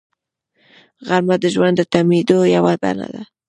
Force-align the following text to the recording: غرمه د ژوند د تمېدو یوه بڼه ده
غرمه 1.07 1.35
د 1.41 1.45
ژوند 1.53 1.75
د 1.77 1.81
تمېدو 1.93 2.37
یوه 2.55 2.73
بڼه 2.81 3.07
ده 3.13 3.23